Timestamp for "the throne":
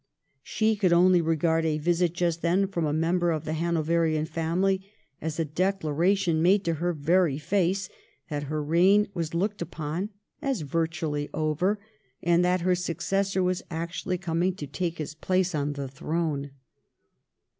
15.73-16.49